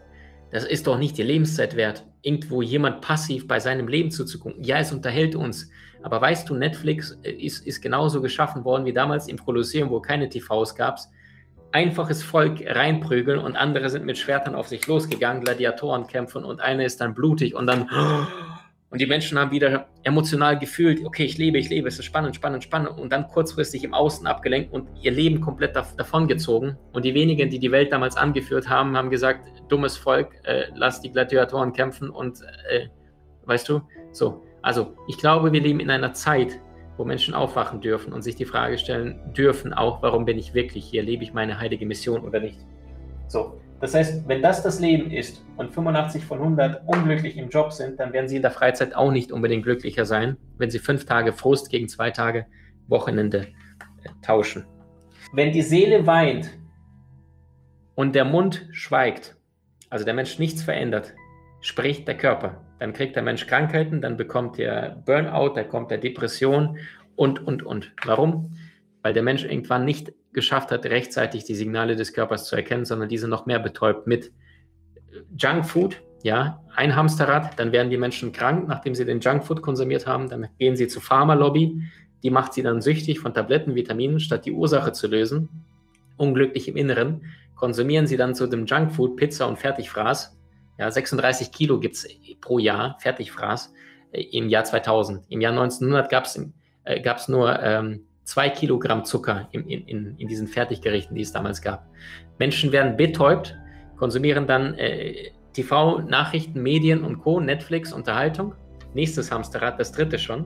Das 0.52 0.64
ist 0.64 0.88
doch 0.88 0.98
nicht 0.98 1.18
die 1.18 1.24
Lebenszeit 1.24 1.76
wert, 1.76 2.06
irgendwo 2.22 2.62
jemand 2.62 3.02
passiv 3.02 3.48
bei 3.48 3.60
seinem 3.60 3.88
Leben 3.88 4.12
zuzugucken. 4.12 4.64
Ja, 4.64 4.78
es 4.80 4.94
unterhält 4.94 5.36
uns. 5.36 5.70
Aber 6.04 6.22
weißt 6.22 6.50
du, 6.50 6.56
Netflix 6.56 7.18
äh, 7.24 7.32
ist, 7.32 7.66
ist 7.66 7.82
genauso 7.82 8.22
geschaffen 8.22 8.64
worden 8.64 8.86
wie 8.86 8.94
damals 8.94 9.28
im 9.28 9.38
Kolosseum, 9.38 9.90
wo 9.90 10.00
keine 10.00 10.30
TVs 10.30 10.76
gab. 10.76 11.00
Einfaches 11.74 12.24
Volk 12.24 12.64
reinprügeln 12.66 13.40
und 13.40 13.58
andere 13.58 13.90
sind 13.90 14.06
mit 14.06 14.18
Schwertern 14.18 14.56
auf 14.56 14.70
sich 14.70 14.88
losgegangen, 14.88 15.44
Gladiatoren 15.44 16.08
kämpfen 16.08 16.46
und 16.46 16.62
einer 16.62 16.86
ist 16.86 17.02
dann 17.02 17.14
blutig 17.14 17.56
und 17.56 17.68
dann 17.68 17.90
und 18.90 19.02
die 19.02 19.06
Menschen 19.06 19.38
haben 19.38 19.52
wieder 19.52 19.88
emotional 20.04 20.58
gefühlt, 20.58 21.06
okay, 21.06 21.26
ich 21.26 21.38
lebe, 21.38 21.58
ich 21.58 21.70
lebe, 21.70 21.90
es 21.90 22.00
ist 22.00 22.06
spannend, 22.06 22.36
spannend, 22.38 22.64
spannend. 22.64 22.98
Und 22.98 23.12
dann 23.12 23.28
kurzfristig 23.28 23.84
im 23.84 23.94
Außen 23.94 24.26
abgelenkt 24.26 24.72
und 24.72 24.88
ihr 25.02 25.12
Leben 25.12 25.42
komplett 25.42 25.76
davongezogen. 25.76 26.78
Und 26.94 27.04
die 27.04 27.14
wenigen, 27.14 27.50
die 27.50 27.60
die 27.60 27.72
Welt 27.72 27.92
damals 27.92 28.16
angeführt 28.16 28.70
haben, 28.70 28.96
haben 28.96 29.10
gesagt, 29.10 29.42
dummes 29.68 29.98
Volk, 29.98 30.30
äh, 30.44 30.68
lass 30.74 31.02
die 31.02 31.12
Gladiatoren 31.12 31.74
kämpfen 31.74 32.10
und, 32.10 32.42
äh, 32.70 32.88
weißt 33.46 33.68
du, 33.68 33.82
so. 34.14 34.46
Also, 34.62 34.96
ich 35.08 35.18
glaube, 35.18 35.52
wir 35.52 35.62
leben 35.62 35.82
in 35.82 35.90
einer 35.90 36.14
Zeit, 36.14 36.60
wo 36.96 37.04
Menschen 37.04 37.34
aufwachen 37.34 37.82
dürfen 37.82 38.14
und 38.14 38.22
sich 38.22 38.36
die 38.36 38.46
Frage 38.46 38.78
stellen 38.78 39.20
dürfen 39.34 39.74
auch, 39.74 40.02
warum 40.02 40.26
bin 40.26 40.38
ich 40.38 40.54
wirklich 40.54 40.86
hier? 40.86 41.04
Lebe 41.04 41.24
ich 41.24 41.34
meine 41.34 41.60
heilige 41.60 41.86
Mission 41.86 42.22
oder 42.22 42.40
nicht? 42.40 42.58
So, 43.28 43.60
das 43.80 43.94
heißt, 43.94 44.28
wenn 44.28 44.42
das 44.42 44.64
das 44.64 44.80
Leben 44.80 45.12
ist 45.12 45.46
und 45.56 45.72
85 45.72 46.26
von 46.26 46.40
100 46.40 46.88
unglücklich 46.88 47.38
im 47.38 47.50
Job 47.50 47.72
sind, 47.72 48.00
dann 48.00 48.12
werden 48.12 48.28
sie 48.28 48.38
in 48.38 48.42
der 48.42 48.52
Freizeit 48.52 48.96
auch 48.96 49.12
nicht 49.12 49.32
unbedingt 49.32 49.64
glücklicher 49.64 50.06
sein, 50.06 50.38
wenn 50.58 50.72
sie 50.72 50.80
fünf 50.80 51.06
Tage 51.06 51.32
Frust 51.32 51.70
gegen 51.70 51.88
zwei 51.88 52.10
Tage 52.10 52.48
Wochenende 52.88 53.48
äh, 54.04 54.10
tauschen. 54.24 54.66
Wenn 55.34 55.52
die 55.52 55.62
Seele 55.62 56.08
weint 56.08 56.50
und 57.96 58.16
der 58.16 58.26
Mund 58.26 58.68
schweigt, 58.72 59.36
also 59.90 60.06
der 60.06 60.14
Mensch 60.14 60.40
nichts 60.40 60.64
verändert, 60.64 61.14
spricht 61.62 62.08
der 62.08 62.18
Körper. 62.18 62.62
Dann 62.80 62.94
kriegt 62.94 63.16
der 63.16 63.24
Mensch 63.24 63.46
Krankheiten, 63.46 64.02
dann 64.02 64.18
bekommt 64.18 64.58
er 64.58 65.02
Burnout, 65.06 65.54
dann 65.56 65.68
kommt 65.68 65.92
er 65.92 65.98
Depression 65.98 66.78
und, 67.16 67.46
und, 67.46 67.64
und. 67.64 67.92
Warum? 68.06 68.56
Weil 69.08 69.14
der 69.14 69.24
Mensch 69.24 69.46
irgendwann 69.46 69.86
nicht 69.86 70.12
geschafft 70.34 70.70
hat, 70.70 70.86
rechtzeitig 70.86 71.46
die 71.46 71.56
Signale 71.56 71.96
des 71.96 72.12
Körpers 72.12 72.44
zu 72.44 72.58
erkennen, 72.58 72.84
sondern 72.84 73.08
diese 73.08 73.30
noch 73.30 73.46
mehr 73.46 73.58
betäubt 73.58 74.06
mit 74.06 74.34
Junkfood. 75.38 76.02
Ja, 76.24 76.62
ein 76.76 76.94
Hamsterrad, 76.94 77.58
dann 77.58 77.72
werden 77.72 77.90
die 77.90 77.96
Menschen 77.96 78.34
krank, 78.34 78.68
nachdem 78.68 78.96
sie 78.96 79.06
den 79.06 79.22
Junkfood 79.22 79.62
konsumiert 79.62 80.08
haben. 80.08 80.28
Dann 80.28 80.50
gehen 80.60 80.76
sie 80.76 80.90
zur 80.90 81.02
Pharmalobby, 81.02 81.84
die 82.22 82.30
macht 82.30 82.52
sie 82.52 82.64
dann 82.64 82.82
süchtig 82.82 83.22
von 83.22 83.34
Tabletten, 83.34 83.76
Vitaminen, 83.76 84.20
statt 84.20 84.46
die 84.46 84.52
Ursache 84.52 84.92
zu 84.92 85.08
lösen. 85.08 85.48
Unglücklich 86.18 86.68
im 86.68 86.76
Inneren 86.76 87.28
konsumieren 87.56 88.08
sie 88.08 88.18
dann 88.18 88.36
zu 88.36 88.46
dem 88.46 88.66
Junkfood 88.66 89.16
Pizza 89.16 89.48
und 89.48 89.58
Fertigfraß. 89.58 90.38
Ja, 90.80 90.92
36 90.92 91.54
Kilo 91.54 91.80
gibt 91.80 91.96
es 91.96 92.06
pro 92.42 92.60
Jahr 92.60 92.98
Fertigfraß 93.00 93.74
äh, 94.12 94.24
im 94.38 94.50
Jahr 94.50 94.66
2000. 94.66 95.24
Im 95.30 95.40
Jahr 95.40 95.54
1900 95.54 96.12
gab 96.12 96.26
es 96.26 96.36
äh, 96.84 97.32
nur 97.32 97.58
ähm, 97.64 98.07
zwei 98.28 98.50
Kilogramm 98.50 99.06
Zucker 99.06 99.48
in, 99.52 99.66
in, 99.68 100.18
in 100.18 100.28
diesen 100.28 100.48
Fertiggerichten, 100.48 101.16
die 101.16 101.22
es 101.22 101.32
damals 101.32 101.62
gab. 101.62 101.88
Menschen 102.38 102.74
werden 102.74 102.98
betäubt, 102.98 103.56
konsumieren 103.96 104.46
dann 104.46 104.74
äh, 104.74 105.32
TV, 105.54 106.00
Nachrichten, 106.02 106.62
Medien 106.62 107.06
und 107.06 107.20
Co., 107.20 107.40
Netflix, 107.40 107.94
Unterhaltung. 107.94 108.54
Nächstes 108.94 109.32
Hamsterrad, 109.32 109.80
das 109.80 109.94
dritte 109.94 110.20
schon. 110.20 110.46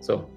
So. 0.00 0.28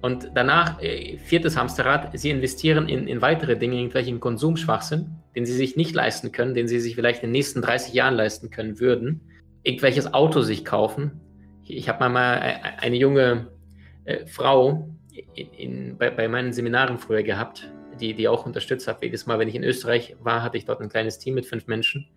Und 0.00 0.30
danach, 0.34 0.82
äh, 0.82 1.18
viertes 1.18 1.56
Hamsterrad, 1.56 2.18
sie 2.18 2.30
investieren 2.30 2.88
in, 2.88 3.06
in 3.08 3.20
weitere 3.20 3.54
Dinge, 3.56 3.76
irgendwelchen 3.76 4.18
Konsumschwachsinn, 4.18 5.10
den 5.36 5.44
sie 5.44 5.52
sich 5.52 5.76
nicht 5.76 5.94
leisten 5.94 6.32
können, 6.32 6.54
den 6.54 6.66
sie 6.66 6.80
sich 6.80 6.94
vielleicht 6.94 7.22
in 7.22 7.28
den 7.28 7.32
nächsten 7.32 7.60
30 7.60 7.92
Jahren 7.92 8.14
leisten 8.14 8.48
können 8.48 8.80
würden. 8.80 9.20
Irgendwelches 9.64 10.14
Auto 10.14 10.40
sich 10.40 10.64
kaufen. 10.64 11.20
Ich, 11.62 11.76
ich 11.76 11.88
habe 11.90 12.08
mal 12.08 12.38
äh, 12.38 12.80
eine 12.80 12.96
junge 12.96 13.48
äh, 14.06 14.26
Frau, 14.26 14.88
in, 15.34 15.52
in, 15.52 15.98
bei, 15.98 16.10
bei, 16.10 16.28
meinen 16.28 16.52
Seminaren 16.52 16.98
früher 16.98 17.22
gehabt, 17.22 17.70
die, 18.00 18.14
die 18.14 18.28
auch 18.28 18.46
unterstützt 18.46 18.88
habe. 18.88 19.04
Jedes 19.04 19.26
Mal, 19.26 19.38
wenn 19.38 19.48
ich 19.48 19.54
in 19.54 19.64
Österreich 19.64 20.16
war, 20.20 20.42
hatte 20.42 20.56
ich 20.56 20.64
dort 20.64 20.80
ein 20.80 20.88
kleines 20.88 21.18
Team 21.18 21.34
mit 21.34 21.46
fünf 21.46 21.66
Menschen. 21.66 22.08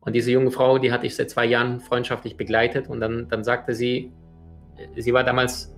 Und 0.00 0.14
diese 0.14 0.30
junge 0.30 0.50
Frau, 0.50 0.78
die 0.78 0.92
hatte 0.92 1.06
ich 1.06 1.14
seit 1.14 1.30
zwei 1.30 1.44
Jahren 1.44 1.80
freundschaftlich 1.80 2.36
begleitet. 2.36 2.88
Und 2.88 3.00
dann, 3.00 3.28
dann 3.28 3.44
sagte 3.44 3.74
sie, 3.74 4.12
sie 4.96 5.12
war 5.12 5.24
damals 5.24 5.76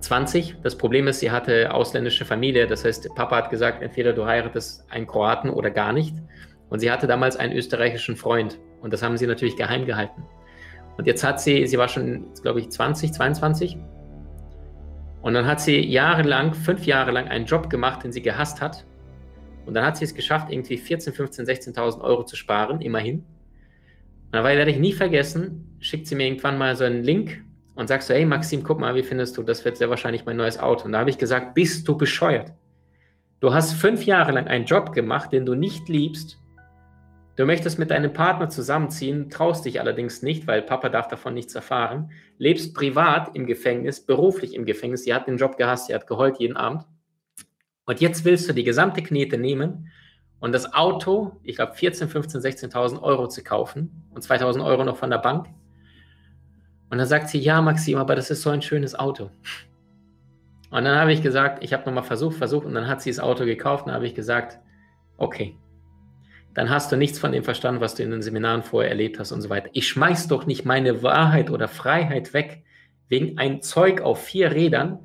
20. 0.00 0.56
Das 0.62 0.76
Problem 0.76 1.06
ist, 1.06 1.20
sie 1.20 1.30
hatte 1.30 1.72
ausländische 1.72 2.24
Familie. 2.24 2.66
Das 2.66 2.84
heißt, 2.84 3.08
Papa 3.14 3.36
hat 3.36 3.50
gesagt, 3.50 3.82
entweder 3.82 4.12
du 4.12 4.26
heiratest 4.26 4.84
einen 4.90 5.06
Kroaten 5.06 5.50
oder 5.50 5.70
gar 5.70 5.92
nicht. 5.92 6.14
Und 6.68 6.80
sie 6.80 6.90
hatte 6.90 7.06
damals 7.06 7.36
einen 7.36 7.52
österreichischen 7.52 8.16
Freund. 8.16 8.58
Und 8.80 8.92
das 8.92 9.02
haben 9.02 9.16
sie 9.16 9.26
natürlich 9.26 9.56
geheim 9.56 9.86
gehalten. 9.86 10.24
Und 10.96 11.06
jetzt 11.06 11.22
hat 11.22 11.40
sie, 11.40 11.66
sie 11.66 11.78
war 11.78 11.88
schon, 11.88 12.26
glaube 12.42 12.60
ich, 12.60 12.70
20, 12.70 13.12
22 13.12 13.78
und 15.26 15.34
dann 15.34 15.44
hat 15.44 15.60
sie 15.60 15.84
jahrelang, 15.84 16.54
fünf 16.54 16.86
Jahre 16.86 17.10
lang 17.10 17.26
einen 17.26 17.46
Job 17.46 17.68
gemacht, 17.68 18.04
den 18.04 18.12
sie 18.12 18.22
gehasst 18.22 18.60
hat. 18.60 18.86
Und 19.64 19.74
dann 19.74 19.84
hat 19.84 19.96
sie 19.96 20.04
es 20.04 20.14
geschafft, 20.14 20.52
irgendwie 20.52 20.78
14, 20.78 21.12
15, 21.12 21.46
16.000 21.46 22.00
Euro 22.00 22.22
zu 22.22 22.36
sparen, 22.36 22.80
immerhin. 22.80 23.16
Und 23.16 23.24
dabei 24.30 24.56
werde 24.56 24.70
ich 24.70 24.78
nie 24.78 24.92
vergessen, 24.92 25.76
schickt 25.80 26.06
sie 26.06 26.14
mir 26.14 26.28
irgendwann 26.28 26.56
mal 26.56 26.76
so 26.76 26.84
einen 26.84 27.02
Link 27.02 27.42
und 27.74 27.88
sagt 27.88 28.04
so, 28.04 28.14
hey 28.14 28.24
Maxim, 28.24 28.62
guck 28.62 28.78
mal, 28.78 28.94
wie 28.94 29.02
findest 29.02 29.36
du, 29.36 29.42
das 29.42 29.64
wird 29.64 29.78
sehr 29.78 29.90
wahrscheinlich 29.90 30.24
mein 30.24 30.36
neues 30.36 30.60
Auto. 30.60 30.84
Und 30.84 30.92
da 30.92 31.00
habe 31.00 31.10
ich 31.10 31.18
gesagt, 31.18 31.56
bist 31.56 31.88
du 31.88 31.98
bescheuert? 31.98 32.52
Du 33.40 33.52
hast 33.52 33.72
fünf 33.72 34.04
Jahre 34.04 34.30
lang 34.30 34.46
einen 34.46 34.64
Job 34.64 34.92
gemacht, 34.92 35.32
den 35.32 35.44
du 35.44 35.56
nicht 35.56 35.88
liebst 35.88 36.38
Du 37.36 37.44
möchtest 37.44 37.78
mit 37.78 37.90
deinem 37.90 38.14
Partner 38.14 38.48
zusammenziehen, 38.48 39.28
traust 39.28 39.66
dich 39.66 39.78
allerdings 39.78 40.22
nicht, 40.22 40.46
weil 40.46 40.62
Papa 40.62 40.88
darf 40.88 41.06
davon 41.06 41.34
nichts 41.34 41.54
erfahren, 41.54 42.10
lebst 42.38 42.74
privat 42.74 43.36
im 43.36 43.46
Gefängnis, 43.46 44.00
beruflich 44.00 44.54
im 44.54 44.64
Gefängnis, 44.64 45.04
sie 45.04 45.14
hat 45.14 45.26
den 45.26 45.36
Job 45.36 45.58
gehasst, 45.58 45.86
sie 45.86 45.94
hat 45.94 46.06
geheult 46.06 46.38
jeden 46.38 46.56
Abend. 46.56 46.84
Und 47.84 48.00
jetzt 48.00 48.24
willst 48.24 48.48
du 48.48 48.54
die 48.54 48.64
gesamte 48.64 49.02
Knete 49.02 49.36
nehmen 49.36 49.92
und 50.40 50.52
das 50.52 50.72
Auto, 50.72 51.32
ich 51.42 51.56
glaube 51.56 51.74
14, 51.74 52.08
15, 52.08 52.40
16.000 52.40 53.02
Euro 53.02 53.28
zu 53.28 53.44
kaufen 53.44 54.04
und 54.14 54.24
2.000 54.24 54.64
Euro 54.64 54.84
noch 54.84 54.96
von 54.96 55.10
der 55.10 55.18
Bank. 55.18 55.46
Und 56.88 56.98
dann 56.98 57.06
sagt 57.06 57.28
sie, 57.28 57.38
ja 57.38 57.60
Maxim, 57.60 57.98
aber 57.98 58.16
das 58.16 58.30
ist 58.30 58.42
so 58.42 58.50
ein 58.50 58.62
schönes 58.62 58.94
Auto. 58.98 59.30
Und 60.70 60.84
dann 60.84 60.98
habe 60.98 61.12
ich 61.12 61.22
gesagt, 61.22 61.62
ich 61.62 61.74
habe 61.74 61.84
nochmal 61.84 62.04
versucht, 62.04 62.36
versucht 62.36 62.64
und 62.64 62.74
dann 62.74 62.88
hat 62.88 63.02
sie 63.02 63.10
das 63.10 63.20
Auto 63.20 63.44
gekauft 63.44 63.84
und 63.84 63.88
dann 63.88 63.96
habe 63.96 64.06
ich 64.06 64.14
gesagt, 64.14 64.58
okay, 65.18 65.56
dann 66.56 66.70
hast 66.70 66.90
du 66.90 66.96
nichts 66.96 67.18
von 67.18 67.32
dem 67.32 67.44
verstanden, 67.44 67.82
was 67.82 67.96
du 67.96 68.02
in 68.02 68.10
den 68.10 68.22
Seminaren 68.22 68.62
vorher 68.62 68.90
erlebt 68.90 69.18
hast 69.18 69.30
und 69.30 69.42
so 69.42 69.50
weiter. 69.50 69.68
Ich 69.74 69.88
schmeiß 69.88 70.26
doch 70.26 70.46
nicht 70.46 70.64
meine 70.64 71.02
Wahrheit 71.02 71.50
oder 71.50 71.68
Freiheit 71.68 72.32
weg 72.32 72.64
wegen 73.10 73.36
ein 73.36 73.60
Zeug 73.60 74.00
auf 74.00 74.24
vier 74.24 74.52
Rädern 74.52 74.98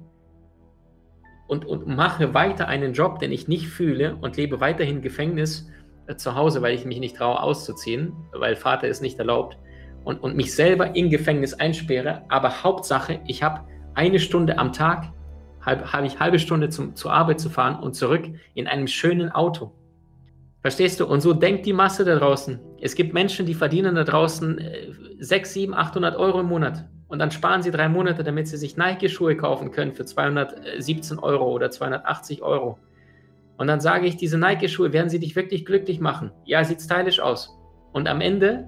und, 1.50 1.66
und 1.66 1.88
mache 1.88 2.34
weiter 2.34 2.70
einen 2.70 2.94
Job, 2.94 3.20
den 3.20 3.34
ich 3.34 3.50
nicht 3.50 3.68
fühle 3.68 4.16
und 4.16 4.38
lebe 4.38 4.62
weiterhin 4.62 5.02
Gefängnis 5.02 5.70
äh, 6.08 6.16
zu 6.16 6.36
Hause, 6.36 6.62
weil 6.62 6.74
ich 6.74 6.86
mich 6.86 7.02
nicht 7.02 7.18
traue 7.18 7.44
auszuziehen, 7.44 8.14
weil 8.32 8.56
Vater 8.56 8.88
es 8.88 9.02
nicht 9.02 9.20
erlaubt 9.20 9.58
und, 10.06 10.24
und 10.24 10.38
mich 10.38 10.56
selber 10.56 10.96
im 10.96 11.10
Gefängnis 11.10 11.54
einsperre. 11.54 12.24
Aber 12.30 12.64
Hauptsache, 12.64 13.20
ich 13.28 13.44
habe 13.44 13.68
eine 13.94 14.20
Stunde 14.20 14.58
am 14.58 14.72
Tag, 14.72 15.12
habe 15.60 15.92
hab 15.92 16.06
ich 16.06 16.18
halbe 16.18 16.40
Stunde 16.40 16.70
zum, 16.70 16.96
zur 16.96 17.12
Arbeit 17.12 17.42
zu 17.42 17.50
fahren 17.50 17.84
und 17.84 17.94
zurück 17.94 18.24
in 18.54 18.68
einem 18.68 18.88
schönen 18.88 19.34
Auto 19.34 19.74
Verstehst 20.62 21.00
du? 21.00 21.06
Und 21.08 21.22
so 21.22 21.34
denkt 21.34 21.66
die 21.66 21.74
Masse 21.74 22.06
da 22.06 22.16
draußen. 22.16 22.60
Es 22.80 22.96
gibt 22.96 23.14
Menschen, 23.14 23.46
die 23.46 23.56
verdienen 23.56 23.96
da 23.96 24.04
draußen 24.04 24.60
6, 25.20 25.54
7, 25.54 25.74
800 25.74 26.16
Euro 26.16 26.40
im 26.40 26.48
Monat. 26.48 26.86
Und 27.08 27.20
dann 27.20 27.32
sparen 27.32 27.62
sie 27.62 27.72
drei 27.72 27.90
Monate, 27.90 28.24
damit 28.24 28.48
sie 28.48 28.58
sich 28.58 28.78
Nike-Schuhe 28.78 29.36
kaufen 29.36 29.72
können 29.72 29.94
für 29.94 30.06
217 30.06 31.20
Euro 31.20 31.52
oder 31.52 31.70
280 31.70 32.42
Euro. 32.42 32.78
Und 33.58 33.68
dann 33.68 33.82
sage 33.82 34.08
ich, 34.08 34.18
diese 34.18 34.38
Nike-Schuhe 34.38 34.94
werden 34.94 35.10
sie 35.10 35.20
dich 35.20 35.36
wirklich 35.36 35.66
glücklich 35.66 36.00
machen. 36.00 36.32
Ja, 36.46 36.64
sieht 36.64 36.82
stylisch 36.82 37.20
aus. 37.20 37.58
Und 37.92 38.08
am 38.08 38.22
Ende 38.22 38.68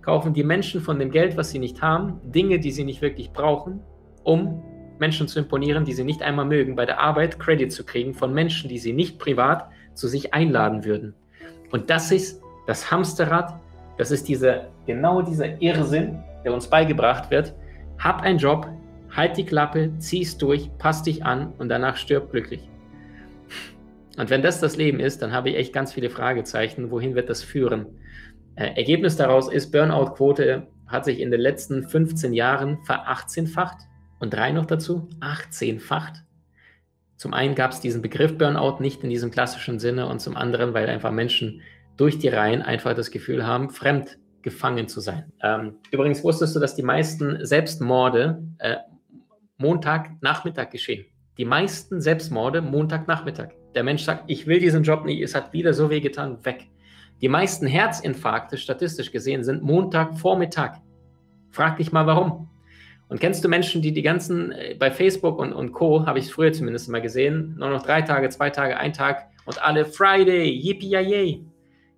kaufen 0.00 0.32
die 0.32 0.44
Menschen 0.44 0.80
von 0.80 0.98
dem 0.98 1.10
Geld, 1.10 1.36
was 1.36 1.50
sie 1.50 1.58
nicht 1.58 1.82
haben, 1.82 2.20
Dinge, 2.24 2.60
die 2.60 2.72
sie 2.72 2.84
nicht 2.84 3.02
wirklich 3.02 3.32
brauchen, 3.32 3.80
um 4.24 4.62
Menschen 4.98 5.28
zu 5.28 5.40
imponieren, 5.40 5.84
die 5.84 5.92
sie 5.92 6.04
nicht 6.04 6.22
einmal 6.22 6.46
mögen, 6.46 6.76
bei 6.76 6.86
der 6.86 7.00
Arbeit 7.00 7.38
Credit 7.38 7.72
zu 7.72 7.84
kriegen 7.84 8.14
von 8.14 8.32
Menschen, 8.32 8.68
die 8.68 8.78
sie 8.78 8.92
nicht 8.92 9.18
privat 9.18 9.68
zu 9.94 10.08
sich 10.08 10.32
einladen 10.32 10.84
würden. 10.84 11.14
Und 11.70 11.90
das 11.90 12.10
ist 12.10 12.40
das 12.66 12.90
Hamsterrad, 12.90 13.58
das 13.98 14.10
ist 14.10 14.28
diese, 14.28 14.68
genau 14.86 15.22
dieser 15.22 15.60
Irrsinn, 15.60 16.22
der 16.44 16.52
uns 16.52 16.66
beigebracht 16.66 17.30
wird. 17.30 17.54
Hab 17.98 18.22
einen 18.22 18.38
Job, 18.38 18.68
halt 19.10 19.36
die 19.36 19.44
Klappe, 19.44 19.92
zieh's 19.98 20.36
durch, 20.38 20.70
passt 20.78 21.06
dich 21.06 21.24
an 21.24 21.52
und 21.58 21.68
danach 21.68 21.96
stirb 21.96 22.30
glücklich. 22.30 22.68
Und 24.18 24.30
wenn 24.30 24.42
das 24.42 24.60
das 24.60 24.76
Leben 24.76 25.00
ist, 25.00 25.22
dann 25.22 25.32
habe 25.32 25.50
ich 25.50 25.56
echt 25.56 25.72
ganz 25.72 25.92
viele 25.92 26.10
Fragezeichen. 26.10 26.90
Wohin 26.90 27.14
wird 27.14 27.30
das 27.30 27.42
führen? 27.42 27.86
Äh, 28.56 28.76
Ergebnis 28.76 29.16
daraus 29.16 29.50
ist, 29.50 29.70
Burnout-Quote 29.70 30.66
hat 30.86 31.04
sich 31.06 31.20
in 31.20 31.30
den 31.30 31.40
letzten 31.40 31.88
15 31.88 32.34
Jahren 32.34 32.78
verachtzehnfacht 32.84 33.78
und 34.18 34.34
drei 34.34 34.52
noch 34.52 34.66
dazu, 34.66 35.08
18-facht. 35.20 36.22
Zum 37.16 37.34
einen 37.34 37.54
gab 37.54 37.72
es 37.72 37.80
diesen 37.80 38.02
Begriff 38.02 38.36
Burnout 38.36 38.80
nicht 38.80 39.02
in 39.04 39.10
diesem 39.10 39.30
klassischen 39.30 39.78
Sinne 39.78 40.08
und 40.08 40.20
zum 40.20 40.36
anderen, 40.36 40.74
weil 40.74 40.88
einfach 40.88 41.12
Menschen 41.12 41.62
durch 41.96 42.18
die 42.18 42.28
Reihen 42.28 42.62
einfach 42.62 42.94
das 42.94 43.10
Gefühl 43.10 43.46
haben, 43.46 43.70
fremd 43.70 44.18
gefangen 44.42 44.88
zu 44.88 45.00
sein. 45.00 45.32
Ähm, 45.42 45.76
übrigens 45.90 46.24
wusstest 46.24 46.56
du, 46.56 46.60
dass 46.60 46.74
die 46.74 46.82
meisten 46.82 47.44
Selbstmorde 47.44 48.42
äh, 48.58 48.76
Montagnachmittag 49.56 50.70
geschehen. 50.70 51.06
Die 51.38 51.44
meisten 51.44 52.00
Selbstmorde 52.00 52.60
Montagnachmittag. 52.60 53.50
Der 53.74 53.84
Mensch 53.84 54.02
sagt, 54.02 54.24
ich 54.26 54.46
will 54.46 54.58
diesen 54.58 54.82
Job 54.82 55.04
nicht, 55.04 55.22
es 55.22 55.34
hat 55.34 55.52
wieder 55.52 55.72
so 55.72 55.90
weh 55.90 56.00
getan, 56.00 56.44
weg. 56.44 56.68
Die 57.22 57.28
meisten 57.28 57.66
Herzinfarkte, 57.66 58.58
statistisch 58.58 59.12
gesehen, 59.12 59.44
sind 59.44 59.62
Montagvormittag. 59.62 60.80
Frag 61.50 61.76
dich 61.76 61.92
mal, 61.92 62.06
warum. 62.06 62.48
Und 63.12 63.20
kennst 63.20 63.44
du 63.44 63.48
Menschen, 63.50 63.82
die 63.82 63.92
die 63.92 64.00
ganzen, 64.00 64.52
äh, 64.52 64.74
bei 64.78 64.90
Facebook 64.90 65.38
und, 65.38 65.52
und 65.52 65.72
Co., 65.72 66.06
habe 66.06 66.18
ich 66.18 66.32
früher 66.32 66.50
zumindest 66.50 66.88
mal 66.88 67.02
gesehen, 67.02 67.56
nur 67.58 67.68
noch 67.68 67.82
drei 67.82 68.00
Tage, 68.00 68.30
zwei 68.30 68.48
Tage, 68.48 68.78
ein 68.78 68.94
Tag 68.94 69.26
und 69.44 69.62
alle 69.62 69.84
Friday, 69.84 70.48
yippie 70.50 70.88
yay. 70.88 71.44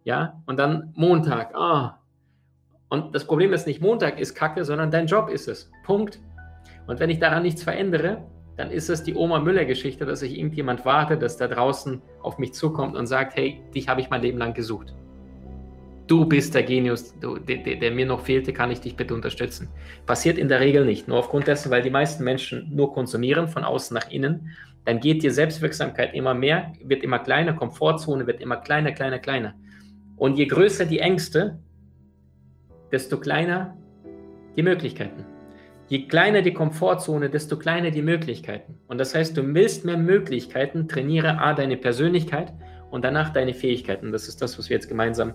Ja, 0.02 0.42
und 0.46 0.58
dann 0.58 0.92
Montag, 0.96 1.54
ah. 1.54 2.00
Und 2.88 3.14
das 3.14 3.28
Problem 3.28 3.52
ist 3.52 3.68
nicht 3.68 3.80
Montag 3.80 4.18
ist 4.18 4.34
Kacke, 4.34 4.64
sondern 4.64 4.90
dein 4.90 5.06
Job 5.06 5.28
ist 5.28 5.46
es. 5.46 5.70
Punkt. 5.84 6.18
Und 6.88 6.98
wenn 6.98 7.10
ich 7.10 7.20
daran 7.20 7.44
nichts 7.44 7.62
verändere, 7.62 8.24
dann 8.56 8.72
ist 8.72 8.90
es 8.90 9.04
die 9.04 9.14
Oma 9.14 9.38
Müller-Geschichte, 9.38 10.06
dass 10.06 10.18
sich 10.18 10.36
irgendjemand 10.36 10.84
wartet, 10.84 11.22
dass 11.22 11.36
da 11.36 11.46
draußen 11.46 12.02
auf 12.22 12.38
mich 12.38 12.54
zukommt 12.54 12.96
und 12.96 13.06
sagt, 13.06 13.36
hey, 13.36 13.62
dich 13.72 13.88
habe 13.88 14.00
ich 14.00 14.10
mein 14.10 14.22
Leben 14.22 14.38
lang 14.38 14.52
gesucht 14.52 14.92
du 16.06 16.24
bist 16.26 16.54
der 16.54 16.62
Genius, 16.62 17.18
du, 17.18 17.38
der, 17.38 17.76
der, 17.76 17.90
mir 17.90 18.06
noch 18.06 18.20
fehlte, 18.20 18.52
kann 18.52 18.70
ich 18.70 18.80
dich 18.80 18.96
bitte 18.96 19.14
unterstützen. 19.14 19.68
Passiert 20.06 20.38
in 20.38 20.48
der 20.48 20.60
Regel 20.60 20.84
nicht. 20.84 21.08
Nur 21.08 21.18
aufgrund 21.18 21.46
dessen, 21.46 21.70
weil 21.70 21.82
die 21.82 21.90
meisten 21.90 22.24
Menschen 22.24 22.70
nur 22.74 22.92
konsumieren, 22.92 23.48
von 23.48 23.64
außen 23.64 23.94
nach 23.94 24.10
innen, 24.10 24.50
dann 24.84 25.00
geht 25.00 25.22
die 25.22 25.30
Selbstwirksamkeit 25.30 26.14
immer 26.14 26.34
mehr, 26.34 26.72
wird 26.82 27.02
immer 27.02 27.18
kleiner, 27.18 27.54
Komfortzone 27.54 28.26
wird 28.26 28.40
immer 28.40 28.56
kleiner, 28.56 28.92
kleiner, 28.92 29.18
kleiner. 29.18 29.54
Und 30.16 30.36
je 30.36 30.46
größer 30.46 30.84
die 30.84 30.98
Ängste, 30.98 31.58
desto 32.92 33.18
kleiner 33.18 33.76
die 34.56 34.62
Möglichkeiten. 34.62 35.24
Je 35.88 36.06
kleiner 36.06 36.42
die 36.42 36.52
Komfortzone, 36.52 37.30
desto 37.30 37.58
kleiner 37.58 37.90
die 37.90 38.02
Möglichkeiten. 38.02 38.78
Und 38.88 38.98
das 38.98 39.14
heißt, 39.14 39.36
du 39.36 39.54
willst 39.54 39.84
mehr 39.84 39.96
Möglichkeiten, 39.98 40.88
trainiere 40.88 41.38
A, 41.38 41.54
deine 41.54 41.76
Persönlichkeit 41.76 42.52
und 42.90 43.04
danach 43.04 43.30
deine 43.30 43.54
Fähigkeiten. 43.54 44.12
Das 44.12 44.28
ist 44.28 44.40
das, 44.40 44.58
was 44.58 44.70
wir 44.70 44.76
jetzt 44.76 44.88
gemeinsam 44.88 45.34